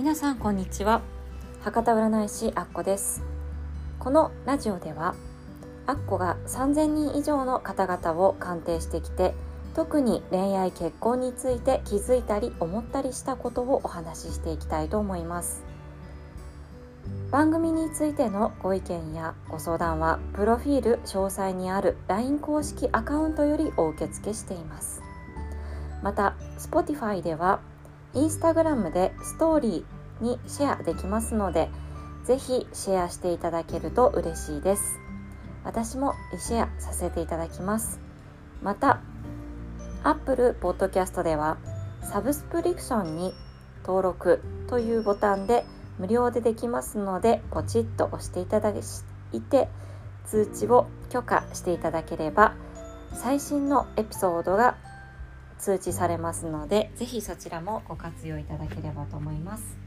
[0.00, 1.02] 皆さんこんにちは。
[1.60, 3.22] 博多占い師アッコです。
[3.98, 5.14] このラジオでは
[5.86, 9.34] アッコが3000人以上の方々を鑑定してきて
[9.74, 15.62] 特に恋愛結婚について気づいたり思ったりしたことをお話ししていきたいと思います。
[17.30, 25.02] 番組についてのご意見やご相談はプロフィール詳細にある LINE 公式アカウントよりお受け付けしています。
[26.02, 27.60] また Spotify では
[28.14, 31.68] インスタグラムでストーリーにシェアできますので
[32.24, 34.98] ぜひシェアしていただけると嬉しいです。
[35.64, 38.00] 私もシェアさせていただきます。
[38.62, 39.00] また
[40.02, 41.58] Apple Podcast では
[42.02, 43.34] サブスクリプションに
[43.84, 45.64] 登録というボタンで
[45.98, 49.68] 無料でできますのでポチッと押していただいて
[50.26, 52.54] 通知を許可していただければ
[53.12, 54.76] 最新のエピソードが
[55.60, 59.78] 通知されますのでぜひそちらもご活用いただければと思います。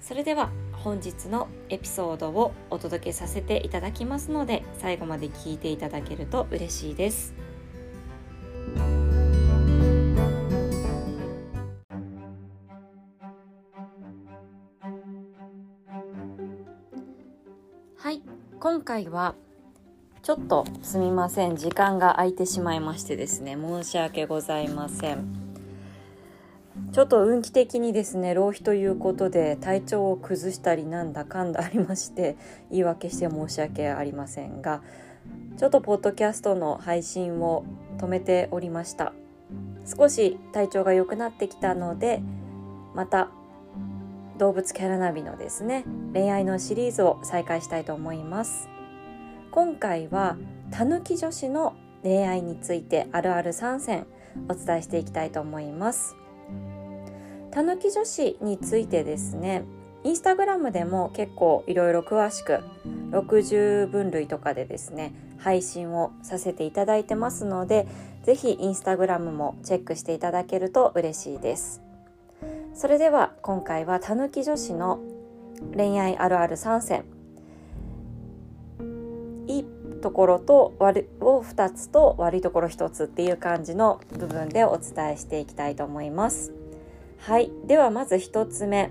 [0.00, 7.34] それでは本日のエピソードをお届けさせていただきますので最後まで聞いていただけると嬉しいです。
[17.96, 18.22] はい
[18.58, 19.34] 今回は
[20.22, 21.56] ちょっとすみません。
[21.56, 23.56] 時間が空いてしまいましてですね。
[23.56, 25.24] 申し訳ございません。
[26.92, 32.36] ちょっと運気的にですね浪費ということで体調を崩したりなんだかんだありまして
[32.70, 34.82] 言い訳して申し訳ありませんが
[35.58, 37.64] ちょっとポッドキャストの配信を
[37.98, 39.12] 止めておりました。
[39.86, 42.22] 少し体調が良くなってきたので
[42.94, 43.30] また
[44.36, 48.68] 動物キャラナビのですね恋愛のシリーズを再開したいと思います。
[49.52, 50.36] 今回は
[50.70, 54.06] たぬき女子の恋愛についてあるある3選
[54.48, 56.14] お伝えしていきたいと思います。
[57.50, 59.64] たぬき女子についてですね
[60.04, 62.60] インスタグラムでも結構いろいろ詳しく
[63.10, 67.88] 60分類とかでですね配信をさせていただいてますので
[68.22, 71.82] ぜひインスタグラムもチェックしていただけると嬉しいです。
[72.72, 75.00] それでは今回はたぬき女子の
[75.76, 77.04] 恋愛あるある3選
[80.00, 86.52] ところと悪を2つと悪いところ1つっていう感じの部分でお伝えしていきたいと思います。
[87.18, 87.50] はい。
[87.66, 88.90] ではまず1つ目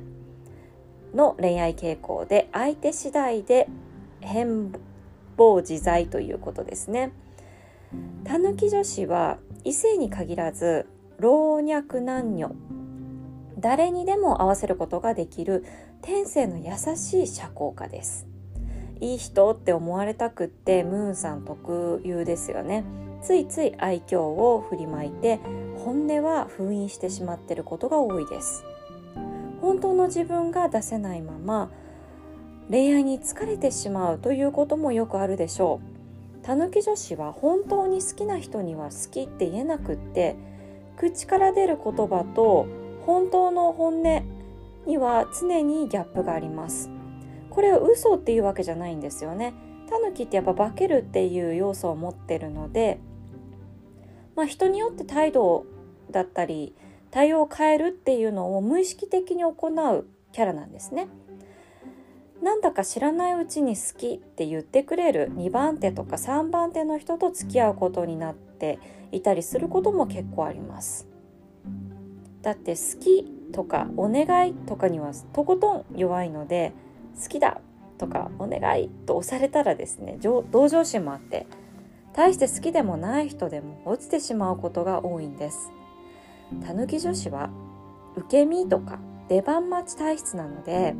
[1.13, 3.67] の恋愛傾向で相手次第で
[4.21, 4.71] 変
[5.37, 7.11] 貌自在ということですね。
[8.23, 10.85] たぬき女子は異性に限らず
[11.17, 12.51] 老若男女
[13.57, 15.65] 誰にでも合わせることができる
[16.01, 18.28] 天性の優しい社交家です。
[19.01, 22.83] いい人って思われたくってムーンさん特有ですよね。
[23.21, 25.39] ついつい愛嬌を振りまいて
[25.83, 28.63] 本音は封印してしまってることが多いです。
[29.61, 31.69] 本当の自分が出せないまま
[32.69, 35.81] 恋愛に疲れてしまうということもよくあるでしょ
[36.43, 36.45] う。
[36.45, 40.35] たぬき女子は本当に好きな人には好きって言えなくって
[40.97, 42.67] 口から出る言葉と
[43.05, 44.23] 本当の本音
[44.85, 46.89] には常にギャップがあります。
[47.59, 49.53] これは嘘っていうわけじゃないんですよね。
[49.89, 53.01] タヌキってやっぱ化けるっていう要素を持ってるので
[54.33, 55.65] まあ人によって態度
[56.09, 56.73] だったり
[57.11, 61.09] 対応を変えるっていうのを無意識的に行うキャラなんですね。
[62.41, 68.79] なんだか知らないうちに好きって言ってくれる2番手とか3番手の人と付き合うことになって
[69.11, 71.09] いたりすることも結構あります。
[72.41, 76.71] だって好きとかお願いとかにはとことん弱いので
[77.21, 77.61] 好きだ
[77.97, 81.47] とかお願いと押されたらですね同情心もあって
[82.13, 85.71] 大して好きでもない人でも落ちてしまうことが多いんです。
[86.65, 87.49] たぬき女子は
[88.15, 90.95] 受け身とか出番待ち体質なので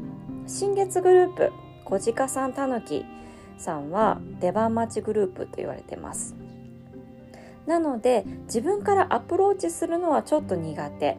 [0.45, 1.51] 新月グループ
[1.85, 3.03] 小鹿さんたぬき
[3.57, 6.35] さんは出番待ちグループと言われてます。
[7.65, 11.17] なので自分からアプローチするのはちょっと苦手。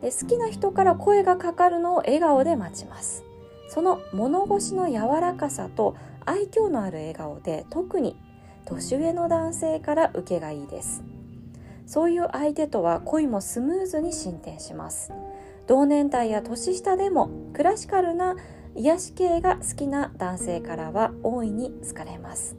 [0.00, 3.24] で好きな人から声がかかるのを笑顔で待ちます。
[3.70, 5.96] その物腰の柔らかさと
[6.26, 8.16] 愛嬌のある笑顔で特に
[8.64, 11.04] 年上の男性から受けがいいです。
[11.86, 15.12] そういう相手とは恋もスムーズに進展します。
[15.68, 18.34] 同年代や年下でもクラシカルな
[18.74, 22.56] 癒し系が好きな男性からは大いに好かれます。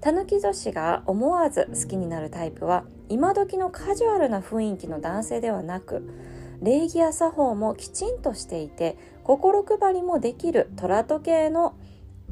[0.00, 6.08] たぬき女子が思わず好きになるタイプは今時のカジュアルな雰囲気の男性ではなく
[6.60, 11.74] 礼儀や作法もきちんとしていて心配りもできるトラト系の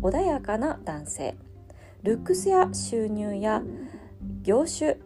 [0.00, 1.36] 穏やかな男性。
[2.02, 3.62] ルックスや収入や
[4.42, 4.98] 業種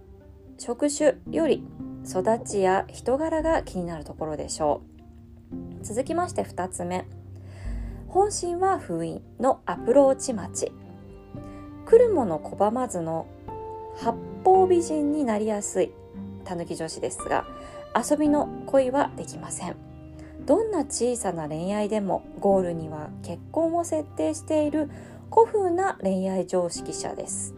[0.59, 1.65] 職種より
[2.05, 4.82] 育ちや人柄が気になるところでしょ
[5.81, 5.85] う。
[5.85, 7.06] 続きまして2つ目。
[8.09, 10.73] 本心は封印のアプローチ待ち。
[11.87, 13.26] 来るもの拒まずの
[13.97, 15.93] 八方美人になりやすい。
[16.44, 17.47] たぬき女子ですが
[17.94, 19.76] 遊びの恋はできません。
[20.46, 24.88] どんな小さな恋愛でもゴールには結婚を設定している
[25.31, 27.55] 古風な恋愛常識者です。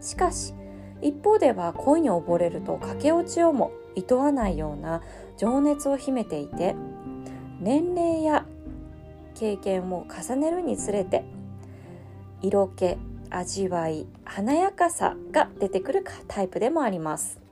[0.00, 0.54] しかし
[1.02, 5.02] 一方では恋に溺れると駆け落ちをも厭わないような
[5.36, 6.74] 情熱を秘めていて
[7.60, 8.46] 年齢や
[9.34, 11.24] 経験を重ねるにつれて
[12.40, 12.96] 色気
[13.30, 17.45] 味わい華やかさが出てくるタイプでもあります。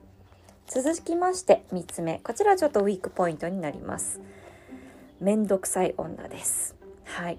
[0.67, 2.19] 続きまして3つ目。
[2.23, 4.19] こちらちょっとウィークポイントになります。
[5.21, 6.75] めんどくさい女です。
[7.03, 7.37] はい。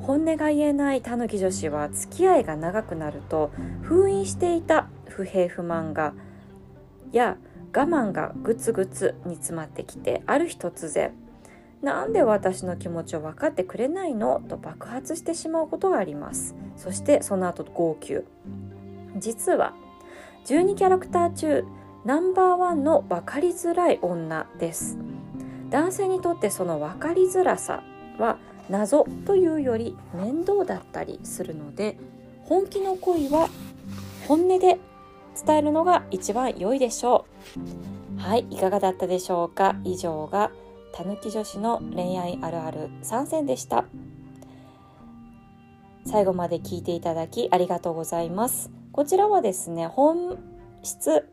[0.00, 3.50] 本音が言えないたぬき女子は付き合いが長くなると
[3.82, 6.14] 封印していた不平不満が
[7.12, 7.36] や
[7.74, 11.12] 我慢がグツグツ煮詰まってきてある日突然
[11.82, 14.40] なんで私の気持ちを分かってくれないの？
[14.48, 16.54] と爆発してしまうことがあります。
[16.76, 18.24] そしてその後号泣。
[19.18, 19.74] 実は
[20.44, 21.64] 12キャラクター中
[22.04, 24.98] ナンバーワンの分かりづらい女です。
[25.70, 27.82] 男性にとってその分かりづらさ
[28.18, 28.38] は
[28.68, 31.98] 謎というより面倒だったりするので
[32.44, 33.48] 本気の恋は
[34.28, 34.78] 本音で
[35.44, 37.26] 伝えるのが一番良いでしょ
[38.16, 38.20] う。
[38.20, 39.76] はいいかがだったでしょうか？
[39.84, 40.50] 以上が
[40.92, 43.86] たぬき女子の恋愛あるある参戦でした。
[46.06, 48.70] 最後まで聞いていただきありがとうございます。
[48.94, 50.38] こちらはですね本
[50.84, 51.28] 質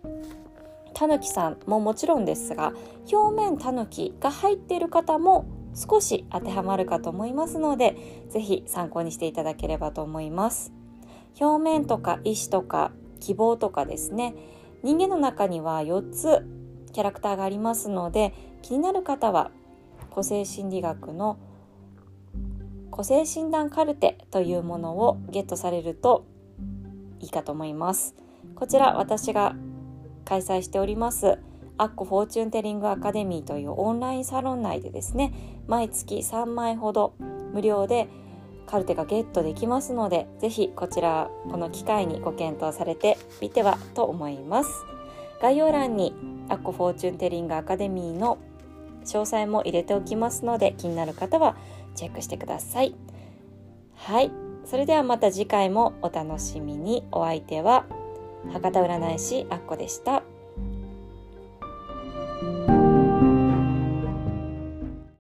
[0.95, 1.59] たぬきさん。
[1.67, 2.73] ももちろんですが
[3.11, 10.73] 表面たぬきが入っている方も少し当てはまるかと思いますので是非参考にしていただければと思います。
[11.39, 14.33] 表面とか意志とか希望とかですね。
[14.81, 16.43] 人間の中には4つ
[16.93, 18.33] キャラクターがありますので
[18.63, 19.51] 気になる方は
[20.09, 21.37] 個性心理学の
[22.89, 26.25] 個性診断カルテというものをゲットされると
[27.21, 28.15] いいかと思います。
[28.55, 29.55] こちら私が
[30.25, 31.39] 開催しております
[31.77, 35.33] アッコフォーチュンテリングアカデミーというオンラインサロン内でですね
[35.67, 37.15] 毎月3枚ほど
[37.53, 38.07] 無料で
[38.67, 44.69] カルテがゲットできますのでぜひこちらこの機会にご検討されてみてはと思います。
[45.41, 46.13] 概要欄に
[46.49, 48.37] アッコフォーチュンテリングアカデミーの
[49.03, 51.57] 詳細も入れておきますので気になる方は
[51.95, 52.95] チェックしてください。
[53.95, 54.50] はい。
[54.65, 57.85] それではまた次回もお楽しみにお相手は
[58.53, 60.23] 博多占い師あっこでした。